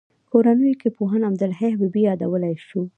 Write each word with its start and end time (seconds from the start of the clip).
کورنیو 0.31 0.79
کې 0.81 0.89
پوهاند 0.97 1.27
عبدالحی 1.29 1.69
حبیبي 1.73 2.01
یادولای 2.09 2.55
شو. 2.67 2.81